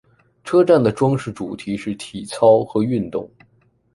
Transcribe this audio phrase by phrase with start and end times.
[0.43, 3.29] 车站的装饰主题是“体操和运动”。